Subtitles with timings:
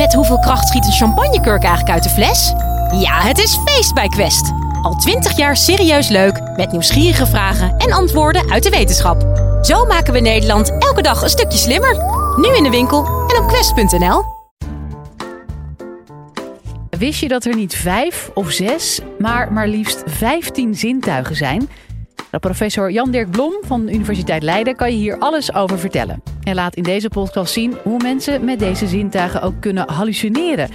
[0.00, 2.52] Met hoeveel kracht schiet een champagnekurk eigenlijk uit de fles?
[3.00, 4.52] Ja, het is feest bij Quest.
[4.82, 9.22] Al twintig jaar serieus leuk, met nieuwsgierige vragen en antwoorden uit de wetenschap.
[9.62, 11.96] Zo maken we Nederland elke dag een stukje slimmer.
[12.36, 14.24] Nu in de winkel en op quest.nl.
[16.90, 21.68] Wist je dat er niet vijf of zes, maar maar liefst vijftien zintuigen zijn?
[22.30, 26.22] Nou, professor Jan-Dirk Blom van de Universiteit Leiden kan je hier alles over vertellen.
[26.42, 30.70] En laat in deze podcast zien hoe mensen met deze zintuigen ook kunnen hallucineren.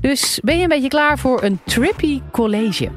[0.00, 2.90] Dus ben je een beetje klaar voor een trippy college?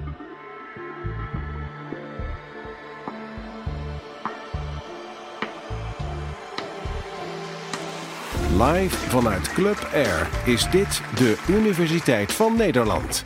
[8.51, 13.23] Live vanuit Club Air is dit de Universiteit van Nederland.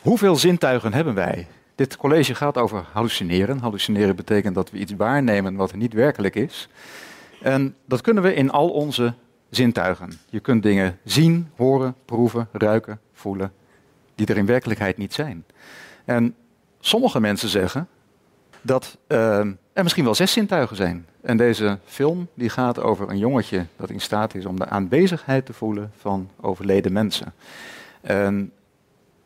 [0.00, 1.46] Hoeveel zintuigen hebben wij?
[1.80, 3.58] Dit college gaat over hallucineren.
[3.58, 6.68] Hallucineren betekent dat we iets waarnemen wat niet werkelijk is.
[7.42, 9.14] En dat kunnen we in al onze
[9.50, 10.20] zintuigen.
[10.28, 13.52] Je kunt dingen zien, horen, proeven, ruiken, voelen,
[14.14, 15.44] die er in werkelijkheid niet zijn.
[16.04, 16.34] En
[16.80, 17.88] sommige mensen zeggen
[18.60, 19.38] dat uh,
[19.72, 21.06] er misschien wel zes zintuigen zijn.
[21.20, 25.46] En deze film die gaat over een jongetje dat in staat is om de aanwezigheid
[25.46, 27.32] te voelen van overleden mensen.
[28.00, 28.52] En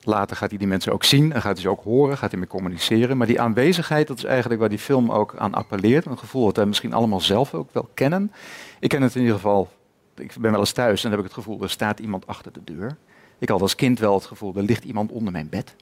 [0.07, 2.39] later gaat hij die mensen ook zien en gaat hij ze ook horen, gaat hij
[2.39, 3.17] mee communiceren.
[3.17, 6.07] Maar die aanwezigheid, dat is eigenlijk waar die film ook aan appelleert.
[6.07, 8.33] Een gevoel dat wij misschien allemaal zelf ook wel kennen.
[8.81, 9.71] Ik ken het in ieder geval,
[10.17, 12.53] ik ben wel eens thuis en dan heb ik het gevoel, er staat iemand achter
[12.53, 12.97] de deur.
[13.39, 15.75] Ik had als kind wel het gevoel, er ligt iemand onder mijn bed.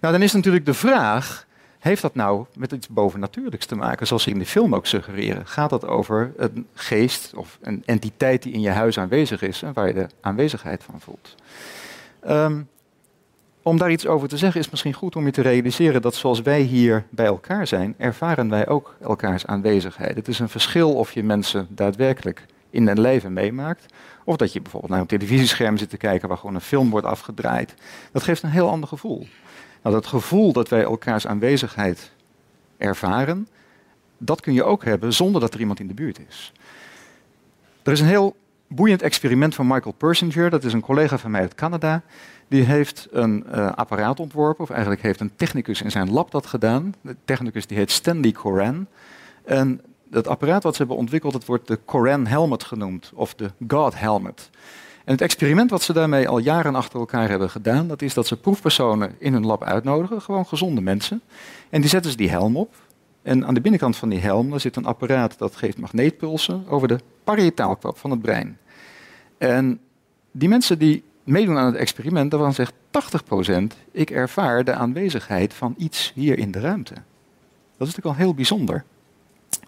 [0.00, 1.46] Nou, dan is natuurlijk de vraag,
[1.78, 5.46] heeft dat nou met iets bovennatuurlijks te maken, zoals ze in de film ook suggereren?
[5.46, 9.72] Gaat dat over een geest of een entiteit die in je huis aanwezig is en
[9.72, 11.34] waar je de aanwezigheid van voelt?
[12.28, 12.68] Um,
[13.64, 16.42] om daar iets over te zeggen is misschien goed om je te realiseren dat zoals
[16.42, 20.16] wij hier bij elkaar zijn, ervaren wij ook elkaars aanwezigheid.
[20.16, 23.86] Het is een verschil of je mensen daadwerkelijk in hun leven meemaakt,
[24.24, 27.06] of dat je bijvoorbeeld naar een televisiescherm zit te kijken waar gewoon een film wordt
[27.06, 27.74] afgedraaid.
[28.12, 29.26] Dat geeft een heel ander gevoel.
[29.82, 32.10] Nou, dat gevoel dat wij elkaars aanwezigheid
[32.76, 33.48] ervaren,
[34.18, 36.52] dat kun je ook hebben zonder dat er iemand in de buurt is.
[37.82, 38.36] Er is een heel
[38.68, 42.02] boeiend experiment van Michael Persinger, dat is een collega van mij uit Canada.
[42.48, 46.46] Die heeft een uh, apparaat ontworpen, of eigenlijk heeft een technicus in zijn lab dat
[46.46, 46.94] gedaan.
[47.00, 48.86] De technicus die heet Stanley Coran.
[49.44, 49.80] En
[50.10, 53.98] het apparaat wat ze hebben ontwikkeld, dat wordt de Coran Helmet genoemd, of de God
[53.98, 54.50] Helmet.
[55.04, 58.26] En het experiment wat ze daarmee al jaren achter elkaar hebben gedaan, dat is dat
[58.26, 61.20] ze proefpersonen in hun lab uitnodigen, gewoon gezonde mensen.
[61.70, 62.74] En die zetten ze die helm op.
[63.22, 66.98] En aan de binnenkant van die helm zit een apparaat dat geeft magneetpulsen over de
[67.24, 68.58] parietaalkwap van het brein.
[69.38, 69.80] En
[70.32, 72.72] die mensen die meedoen aan het experiment, daarvan zegt
[73.52, 73.56] 80%
[73.92, 76.94] ik ervaar de aanwezigheid van iets hier in de ruimte.
[76.94, 78.84] Dat is natuurlijk al heel bijzonder.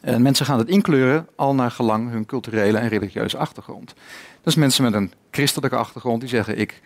[0.01, 3.95] En mensen gaan het inkleuren al naar gelang hun culturele en religieuze achtergrond.
[4.43, 6.81] Dus mensen met een christelijke achtergrond die zeggen ik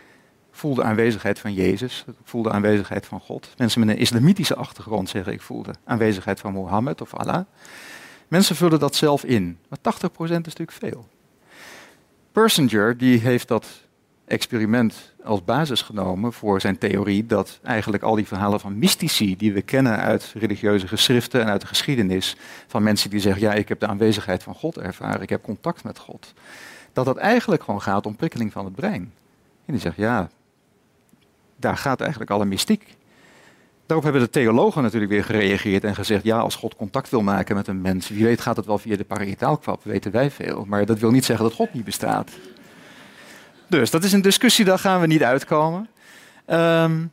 [0.50, 3.48] voel de aanwezigheid van Jezus, ik voel de aanwezigheid van God.
[3.56, 7.44] Mensen met een islamitische achtergrond zeggen ik voel de aanwezigheid van Mohammed of Allah.
[8.30, 11.08] Mensen vullen dat zelf in, maar 80% is natuurlijk veel.
[12.32, 13.66] Persinger die heeft dat
[14.24, 19.52] experiment als basis genomen voor zijn theorie dat eigenlijk al die verhalen van mystici die
[19.52, 22.36] we kennen uit religieuze geschriften en uit de geschiedenis,
[22.66, 25.84] van mensen die zeggen, ja, ik heb de aanwezigheid van God ervaren, ik heb contact
[25.84, 26.32] met God,
[26.92, 29.12] dat dat eigenlijk gewoon gaat om prikkeling van het brein.
[29.64, 30.30] En die zegt, ja,
[31.56, 32.97] daar gaat eigenlijk alle mystiek.
[33.90, 37.56] Daarop hebben de theologen natuurlijk weer gereageerd en gezegd, ja, als God contact wil maken
[37.56, 40.64] met een mens, wie weet gaat het wel via de parietaalkwap, weten wij veel.
[40.68, 42.30] Maar dat wil niet zeggen dat God niet bestaat.
[43.68, 45.88] Dus dat is een discussie, daar gaan we niet uitkomen.
[46.46, 47.10] Um,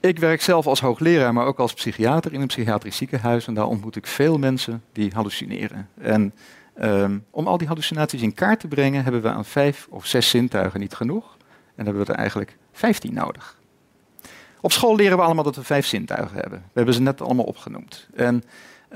[0.00, 3.46] ik werk zelf als hoogleraar, maar ook als psychiater in een psychiatrisch ziekenhuis.
[3.46, 5.88] En daar ontmoet ik veel mensen die hallucineren.
[6.00, 6.34] En
[6.82, 10.28] um, om al die hallucinaties in kaart te brengen, hebben we aan vijf of zes
[10.28, 11.36] zintuigen niet genoeg.
[11.74, 13.58] En hebben we er eigenlijk vijftien nodig.
[14.60, 16.58] Op school leren we allemaal dat we vijf zintuigen hebben.
[16.58, 18.08] We hebben ze net allemaal opgenoemd.
[18.14, 18.42] En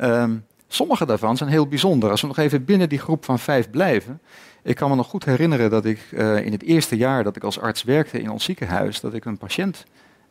[0.03, 2.11] um, sommige daarvan zijn heel bijzonder.
[2.11, 4.21] Als we nog even binnen die groep van vijf blijven,
[4.63, 7.45] ik kan me nog goed herinneren dat ik uh, in het eerste jaar dat ik
[7.45, 9.85] als arts werkte in ons ziekenhuis, dat ik een patiënt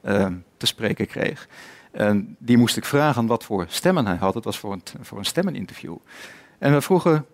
[0.06, 0.28] uh,
[0.58, 1.48] te spreken kreeg.
[1.92, 4.34] En die moest ik vragen wat voor stemmen hij had.
[4.34, 5.96] Het was voor een, voor een stemmeninterview.
[6.60, 7.26] En we vroegen,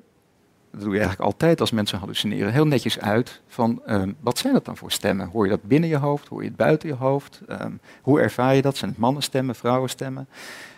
[0.72, 4.54] dat doe je eigenlijk altijd als mensen hallucineren, heel netjes uit van uh, wat zijn
[4.54, 5.28] dat dan voor stemmen?
[5.28, 6.28] Hoor je dat binnen je hoofd?
[6.28, 7.42] Hoor je het buiten je hoofd?
[7.50, 8.78] Um, hoe ervaar je dat?
[8.78, 10.28] Zijn het mannenstemmen, vrouwenstemmen?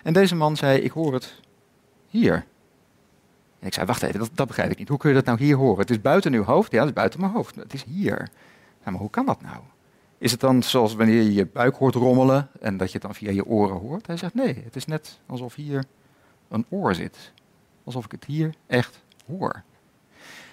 [0.03, 1.39] En deze man zei, ik hoor het
[2.07, 2.45] hier.
[3.59, 4.87] En ik zei, wacht even, dat, dat, begrijp ik niet.
[4.89, 5.79] Hoe kun je dat nou hier horen?
[5.79, 6.71] Het is buiten uw hoofd?
[6.71, 7.55] Ja, het is buiten mijn hoofd.
[7.55, 8.29] Het is hier.
[8.83, 9.57] maar hoe kan dat nou?
[10.17, 13.15] Is het dan zoals wanneer je je buik hoort rommelen en dat je het dan
[13.15, 14.07] via je oren hoort?
[14.07, 15.83] Hij zegt, nee, het is net alsof hier
[16.49, 17.31] een oor zit.
[17.83, 19.63] Alsof ik het hier echt hoor.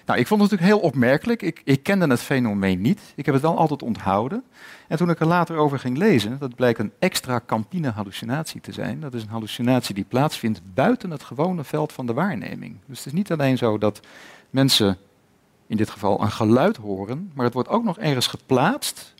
[0.09, 1.41] Nou, ik vond het natuurlijk heel opmerkelijk.
[1.41, 3.13] Ik, ik kende het fenomeen niet.
[3.15, 4.43] Ik heb het wel altijd onthouden.
[4.87, 8.71] En toen ik er later over ging lezen, dat blijkt een extra campine hallucinatie te
[8.71, 8.99] zijn.
[8.99, 12.75] Dat is een hallucinatie die plaatsvindt buiten het gewone veld van de waarneming.
[12.85, 13.99] Dus het is niet alleen zo dat
[14.49, 14.97] mensen
[15.67, 19.13] in dit geval een geluid horen, maar het wordt ook nog ergens geplaatst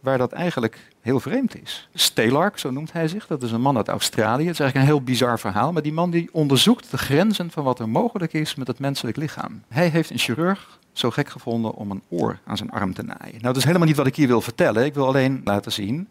[0.00, 1.88] waar dat eigenlijk heel vreemd is.
[1.94, 4.44] Stelark, zo noemt hij zich, dat is een man uit Australië.
[4.44, 7.64] Het is eigenlijk een heel bizar verhaal, maar die man die onderzoekt de grenzen van
[7.64, 9.62] wat er mogelijk is met het menselijk lichaam.
[9.68, 13.32] Hij heeft een chirurg zo gek gevonden om een oor aan zijn arm te naaien.
[13.32, 14.84] Nou, dat is helemaal niet wat ik hier wil vertellen.
[14.84, 16.08] Ik wil alleen laten zien,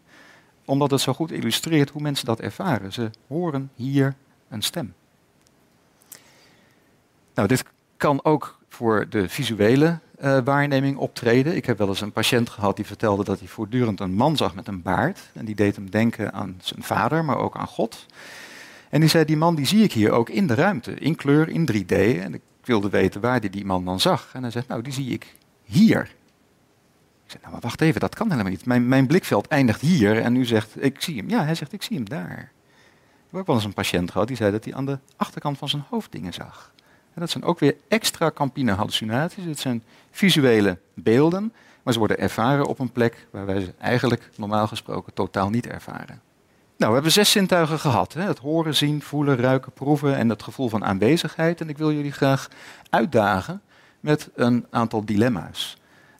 [0.65, 2.93] omdat het zo goed illustreert hoe mensen dat ervaren.
[2.93, 4.15] Ze horen hier
[4.49, 4.93] een stem.
[7.33, 7.63] Nou, dit
[7.97, 11.55] kan ook voor de visuele uh, waarneming optreden.
[11.55, 14.55] Ik heb wel eens een patiënt gehad die vertelde dat hij voortdurend een man zag
[14.55, 15.29] met een baard.
[15.33, 18.05] En die deed hem denken aan zijn vader, maar ook aan God.
[18.89, 21.49] En die zei, die man die zie ik hier ook in de ruimte, in kleur,
[21.49, 21.95] in 3D.
[22.21, 24.29] En ik wilde weten waar hij die man dan zag.
[24.33, 26.01] En hij zegt, nou die zie ik hier.
[27.25, 28.65] Ik zei, nou maar wacht even, dat kan helemaal niet.
[28.65, 31.29] Mijn, mijn blikveld eindigt hier en u zegt, ik zie hem.
[31.29, 32.51] Ja, hij zegt, ik zie hem daar.
[33.15, 35.57] Ik heb ook wel eens een patiënt gehad die zei dat hij aan de achterkant
[35.57, 36.73] van zijn hoofd dingen zag.
[37.15, 39.45] Dat zijn ook weer extra campine hallucinaties.
[39.45, 41.53] Het zijn visuele beelden,
[41.83, 45.67] maar ze worden ervaren op een plek waar wij ze eigenlijk normaal gesproken totaal niet
[45.67, 46.21] ervaren.
[46.77, 48.13] Nou, we hebben zes zintuigen gehad.
[48.13, 48.21] Hè?
[48.21, 51.61] Het horen, zien, voelen, ruiken, proeven en het gevoel van aanwezigheid.
[51.61, 52.49] En ik wil jullie graag
[52.89, 53.61] uitdagen
[53.99, 55.77] met een aantal dilemma's.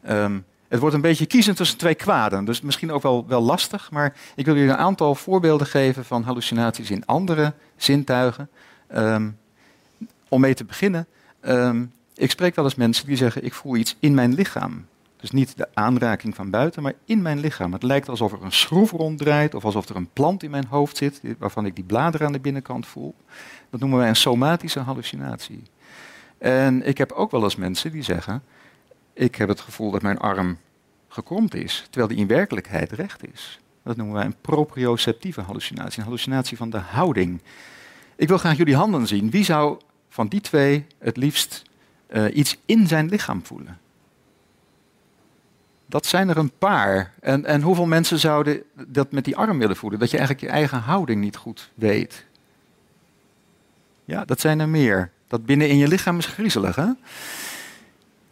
[0.10, 3.92] Um, het wordt een beetje kiezen tussen twee kwaden, dus misschien ook wel, wel lastig.
[3.92, 8.50] Maar ik wil jullie een aantal voorbeelden geven van hallucinaties in andere zintuigen.
[8.96, 9.38] Um,
[10.30, 11.08] om mee te beginnen,
[11.42, 14.86] um, ik spreek wel eens mensen die zeggen: Ik voel iets in mijn lichaam.
[15.16, 17.74] Dus niet de aanraking van buiten, maar in mijn lichaam.
[17.74, 20.98] Het lijkt alsof er een schroef ronddraait of alsof er een plant in mijn hoofd
[20.98, 23.16] zit, waarvan ik die bladeren aan de binnenkant voel.
[23.70, 25.64] Dat noemen wij een somatische hallucinatie.
[26.38, 28.44] En ik heb ook wel eens mensen die zeggen:
[29.14, 30.58] Ik heb het gevoel dat mijn arm
[31.08, 33.60] gekromd is, terwijl die in werkelijkheid recht is.
[33.84, 37.42] Dat noemen wij een proprioceptieve hallucinatie, een hallucinatie van de houding.
[38.16, 39.30] Ik wil graag jullie handen zien.
[39.30, 39.80] Wie zou
[40.16, 41.64] van die twee het liefst
[42.10, 43.80] uh, iets in zijn lichaam voelen?
[45.86, 47.14] Dat zijn er een paar.
[47.20, 50.00] En, en hoeveel mensen zouden dat met die arm willen voelen?
[50.00, 52.26] Dat je eigenlijk je eigen houding niet goed weet.
[54.06, 55.12] Ja, dat zijn er meer.
[55.28, 56.90] Dat binnen in je lichaam is griezelig, hè?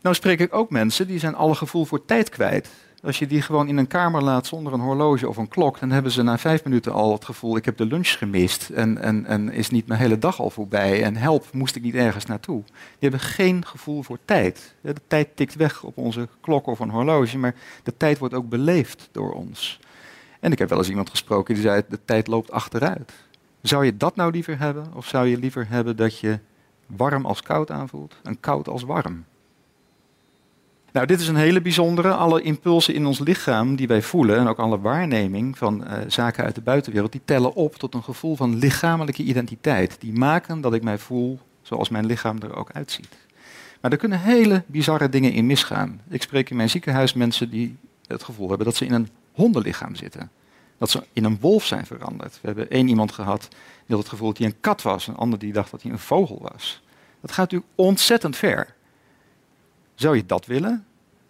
[0.02, 2.70] Nou spreek ik ook mensen die zijn alle gevoel voor tijd kwijt.
[3.04, 5.92] Als je die gewoon in een kamer laat zonder een horloge of een klok, dan
[5.92, 9.26] hebben ze na vijf minuten al het gevoel: ik heb de lunch gemist en, en,
[9.26, 12.64] en is niet mijn hele dag al voorbij en help, moest ik niet ergens naartoe.
[12.64, 14.76] Die hebben geen gevoel voor tijd.
[14.82, 18.50] De tijd tikt weg op onze klok of een horloge, maar de tijd wordt ook
[18.50, 19.80] beleefd door ons.
[20.40, 23.14] En ik heb wel eens iemand gesproken die zei: de tijd loopt achteruit.
[23.62, 26.40] Zou je dat nou liever hebben, of zou je liever hebben dat je
[26.86, 29.26] warm als koud aanvoelt en koud als warm?
[30.94, 32.14] Nou, dit is een hele bijzondere.
[32.14, 36.44] Alle impulsen in ons lichaam die wij voelen en ook alle waarneming van uh, zaken
[36.44, 39.96] uit de buitenwereld, die tellen op tot een gevoel van lichamelijke identiteit.
[40.00, 43.18] Die maken dat ik mij voel zoals mijn lichaam er ook uitziet.
[43.82, 46.02] Maar er kunnen hele bizarre dingen in misgaan.
[46.10, 49.96] Ik spreek in mijn ziekenhuis mensen die het gevoel hebben dat ze in een hondenlichaam
[49.96, 50.32] zitten.
[50.78, 52.40] Dat ze in een wolf zijn veranderd.
[52.42, 55.16] We hebben één iemand gehad die had het gevoel dat hij een kat was, een
[55.16, 56.82] ander die dacht dat hij een vogel was.
[57.22, 58.74] Dat gaat natuurlijk ontzettend ver.
[59.96, 60.86] Zou je dat willen?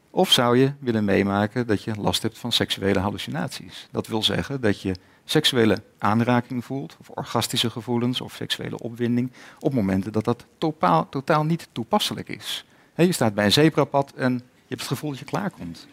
[0.09, 3.87] Of zou je willen meemaken dat je last hebt van seksuele hallucinaties?
[3.91, 4.95] Dat wil zeggen dat je
[5.25, 11.43] seksuele aanraking voelt, of orgastische gevoelens, of seksuele opwinding, op momenten dat dat totaal, totaal
[11.43, 12.65] niet toepasselijk is.
[12.95, 15.87] je staat bij een zebrapad en je hebt het gevoel dat je klaarkomt.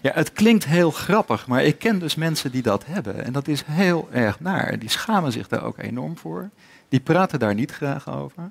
[0.00, 3.24] Ja, het klinkt heel grappig, maar ik ken dus mensen die dat hebben.
[3.24, 4.78] En dat is heel erg naar.
[4.78, 6.50] Die schamen zich daar ook enorm voor.
[6.88, 8.50] Die praten daar niet graag over.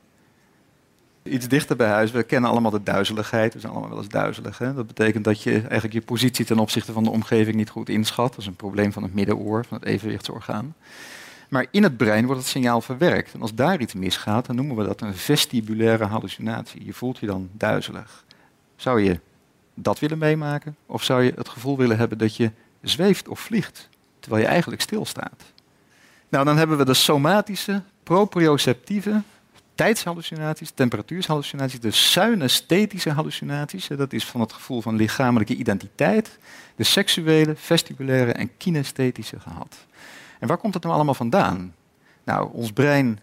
[1.29, 3.53] Iets dichter bij huis, we kennen allemaal de duizeligheid.
[3.53, 4.57] We zijn allemaal wel eens duizelig.
[4.57, 4.73] Hè?
[4.73, 8.29] Dat betekent dat je eigenlijk je positie ten opzichte van de omgeving niet goed inschat.
[8.29, 10.75] Dat is een probleem van het middenoor, van het evenwichtsorgaan.
[11.49, 13.33] Maar in het brein wordt het signaal verwerkt.
[13.33, 16.85] En als daar iets misgaat, dan noemen we dat een vestibulaire hallucinatie.
[16.85, 18.25] Je voelt je dan duizelig.
[18.75, 19.19] Zou je
[19.73, 20.75] dat willen meemaken?
[20.85, 24.81] Of zou je het gevoel willen hebben dat je zweeft of vliegt, terwijl je eigenlijk
[24.81, 25.43] stilstaat?
[26.29, 29.21] Nou, dan hebben we de somatische, proprioceptieve
[29.77, 33.87] tijdshallucinaties, temperatuurshallucinaties, de synesthetische hallucinaties.
[33.87, 36.37] Dat is van het gevoel van lichamelijke identiteit.
[36.75, 39.75] De seksuele, vestibulaire en kinesthetische gehad.
[40.39, 41.73] En waar komt het nou allemaal vandaan?
[42.23, 43.19] Nou, ons brein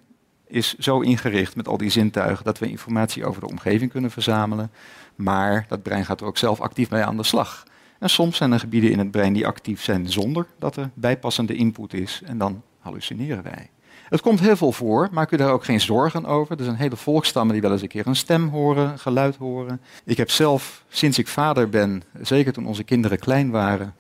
[0.47, 4.71] is zo ingericht met al die zintuigen dat we informatie over de omgeving kunnen verzamelen.
[5.15, 7.67] Maar dat brein gaat er ook zelf actief mee aan de slag.
[7.99, 11.55] En soms zijn er gebieden in het brein die actief zijn zonder dat er bijpassende
[11.55, 12.23] input is.
[12.25, 13.71] En dan hallucineren wij.
[14.09, 16.59] Het komt heel veel voor, maak u daar ook geen zorgen over.
[16.59, 19.81] Er zijn hele volkstammen die wel eens een keer een stem horen, geluid horen.
[20.05, 23.95] Ik heb zelf, sinds ik vader ben, zeker toen onze kinderen klein waren,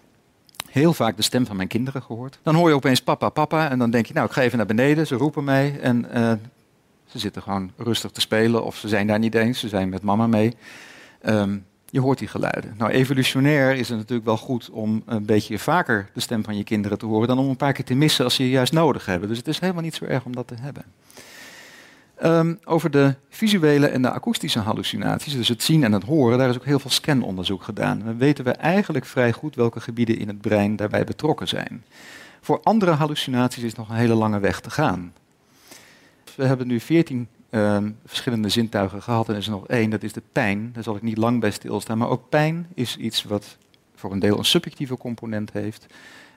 [0.70, 2.38] heel vaak de stem van mijn kinderen gehoord.
[2.42, 4.66] Dan hoor je opeens papa, papa en dan denk je, nou ik ga even naar
[4.66, 6.32] beneden, ze roepen mij en uh,
[7.06, 10.02] ze zitten gewoon rustig te spelen of ze zijn daar niet eens, ze zijn met
[10.02, 10.56] mama mee.
[11.26, 12.74] Um, je hoort die geluiden.
[12.78, 16.64] Nou, evolutionair is het natuurlijk wel goed om een beetje vaker de stem van je
[16.64, 19.06] kinderen te horen dan om een paar keer te missen als ze je juist nodig
[19.06, 19.28] hebben.
[19.28, 20.84] Dus het is helemaal niet zo erg om dat te hebben.
[22.24, 26.48] Um, over de visuele en de akoestische hallucinaties, dus het zien en het horen, daar
[26.48, 28.02] is ook heel veel scanonderzoek gedaan.
[28.04, 31.84] Dan weten we eigenlijk vrij goed welke gebieden in het brein daarbij betrokken zijn.
[32.40, 35.12] Voor andere hallucinaties is nog een hele lange weg te gaan.
[36.36, 39.28] We hebben nu 14 Ehm, verschillende zintuigen gehad.
[39.28, 40.70] En er is nog één, dat is de pijn.
[40.73, 41.99] Daar zal ik niet lang bij stilstaan.
[41.99, 43.56] Maar ook pijn is iets wat
[43.94, 45.87] voor een deel een subjectieve component heeft.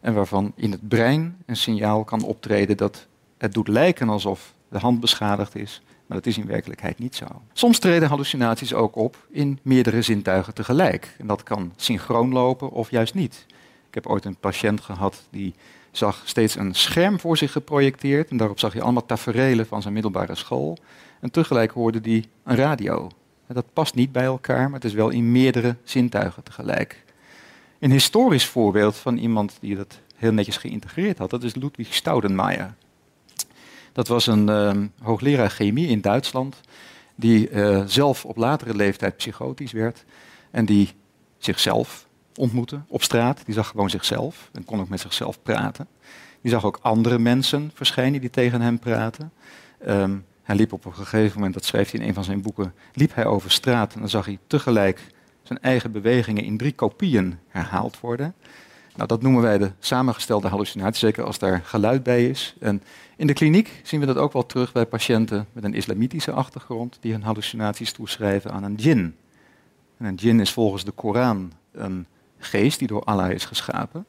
[0.01, 3.07] En waarvan in het brein een signaal kan optreden dat
[3.37, 5.81] het doet lijken alsof de hand beschadigd is.
[6.05, 7.25] Maar dat is in werkelijkheid niet zo.
[7.53, 11.15] Soms treden hallucinaties ook op in meerdere zintuigen tegelijk.
[11.17, 13.45] En dat kan synchroon lopen of juist niet.
[13.87, 15.53] Ik heb ooit een patiënt gehad die
[15.91, 18.29] zag steeds een scherm voor zich geprojecteerd.
[18.29, 20.77] En daarop zag je allemaal taferelen van zijn middelbare school.
[21.19, 23.09] En tegelijk hoorde hij een radio.
[23.47, 27.03] Dat past niet bij elkaar, maar het is wel in meerdere zintuigen tegelijk.
[27.79, 32.73] Een historisch voorbeeld van iemand die dat heel netjes geïntegreerd had, dat is Ludwig Staudenmayer.
[33.91, 34.71] Dat was een uh,
[35.01, 36.61] hoogleraar chemie in Duitsland,
[37.15, 40.05] die uh, zelf op latere leeftijd psychotisch werd
[40.51, 40.93] en die
[41.37, 43.45] zichzelf ontmoette op straat.
[43.45, 45.87] Die zag gewoon zichzelf en kon ook met zichzelf praten.
[46.41, 49.31] Die zag ook andere mensen verschijnen die tegen hem praten.
[49.87, 52.73] Um, hij liep op een gegeven moment, dat schrijft hij in een van zijn boeken,
[52.93, 55.07] liep hij over straat en dan zag hij tegelijk
[55.43, 58.35] zijn eigen bewegingen in drie kopieën herhaald worden.
[58.95, 62.55] Nou, dat noemen wij de samengestelde hallucinatie, zeker als daar geluid bij is.
[62.59, 62.83] En
[63.15, 66.97] in de kliniek zien we dat ook wel terug bij patiënten met een islamitische achtergrond
[67.01, 69.15] die hun hallucinaties toeschrijven aan een djinn.
[69.97, 72.05] En een djinn is volgens de Koran een
[72.37, 74.05] geest die door Allah is geschapen.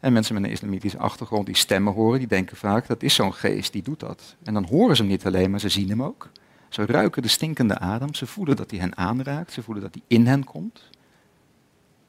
[0.00, 3.34] En mensen met een islamitische achtergrond die stemmen horen, die denken vaak dat is zo'n
[3.34, 4.36] geest, die doet dat.
[4.42, 6.28] En dan horen ze hem niet alleen, maar ze zien hem ook.
[6.68, 10.02] Ze ruiken de stinkende adem, ze voelen dat hij hen aanraakt, ze voelen dat hij
[10.06, 10.82] in hen komt.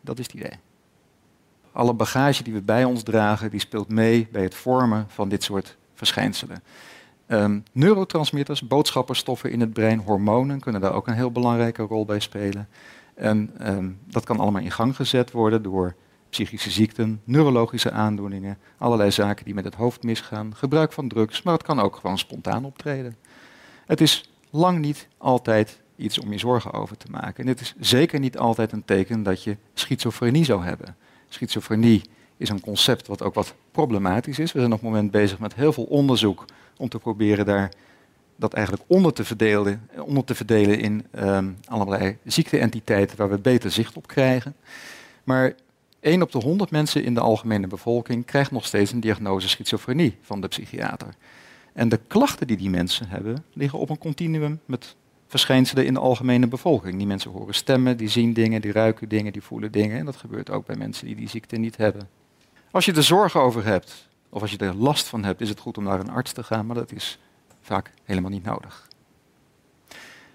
[0.02, 0.60] Dat is het idee.
[1.72, 5.44] Alle bagage die we bij ons dragen, die speelt mee bij het vormen van dit
[5.44, 6.64] soort verschijnselen.
[7.28, 12.20] Um, neurotransmitters, boodschapperstoffen in het brein, hormonen kunnen daar ook een heel belangrijke rol bij
[12.20, 12.68] spelen.
[13.16, 15.96] En um, dat kan allemaal in gang gezet worden door
[16.44, 21.54] psychische ziekten, neurologische aandoeningen, allerlei zaken die met het hoofd misgaan, gebruik van drugs, maar
[21.54, 23.16] het kan ook gewoon spontaan optreden.
[23.86, 27.44] Het is lang niet altijd iets om je zorgen over te maken.
[27.44, 30.96] En het is zeker niet altijd een teken dat je schizofrenie zou hebben.
[31.30, 32.02] Schizofrenie
[32.38, 34.52] is een concept wat ook wat problematisch is.
[34.52, 36.46] We zijn op het moment bezig met heel veel onderzoek
[36.78, 37.72] om te proberen daar
[38.36, 43.72] dat eigenlijk onder te verdelen, onder te verdelen in um, allerlei ziekteentiteiten waar we beter
[43.72, 44.56] zicht op krijgen.
[45.24, 45.56] Maar
[46.08, 50.18] 1 op de 100 mensen in de algemene bevolking krijgt nog steeds een diagnose schizofrenie
[50.22, 51.08] van de psychiater.
[51.74, 54.96] En de klachten die die mensen hebben, liggen op een continuum met
[55.28, 56.98] verschijnselen in de algemene bevolking.
[56.98, 59.98] Die mensen horen stemmen, die zien dingen, die ruiken dingen, die voelen dingen.
[59.98, 62.10] En dat gebeurt ook bij mensen die die ziekte niet hebben.
[62.72, 65.60] Als je er zorgen over hebt, of als je er last van hebt, is het
[65.60, 67.20] goed om naar een arts te gaan, maar dat is
[67.62, 68.88] vaak helemaal niet nodig.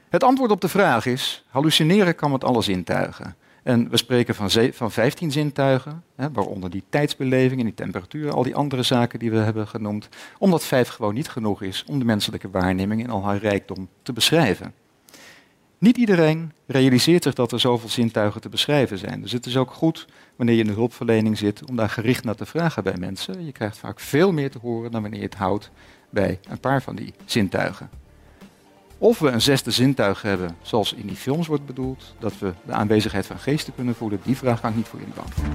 [0.08, 3.36] Het antwoord op de vraag is: hallucineren kan met alle zintuigen.
[3.62, 8.42] En we spreken van, van 15 zintuigen, hè, waaronder die tijdsbeleving en die temperatuur, al
[8.42, 12.04] die andere zaken die we hebben genoemd, omdat vijf gewoon niet genoeg is om de
[12.04, 14.74] menselijke waarneming in al haar rijkdom te beschrijven.
[15.78, 19.20] Niet iedereen realiseert zich dat er zoveel zintuigen te beschrijven zijn.
[19.22, 22.34] Dus het is ook goed wanneer je in de hulpverlening zit om daar gericht naar
[22.34, 23.44] te vragen bij mensen.
[23.44, 25.70] Je krijgt vaak veel meer te horen dan wanneer je het houdt
[26.10, 28.01] bij een paar van die zintuigen.
[29.02, 32.72] Of we een zesde zintuig hebben, zoals in die films wordt bedoeld, dat we de
[32.72, 35.54] aanwezigheid van geesten kunnen voelen, die vraag kan ik niet voor jullie beantwoorden.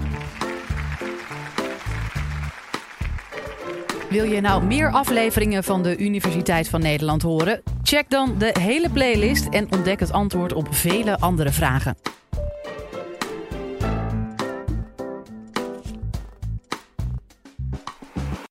[4.09, 7.61] Wil je nou meer afleveringen van de Universiteit van Nederland horen?
[7.83, 11.97] Check dan de hele playlist en ontdek het antwoord op vele andere vragen.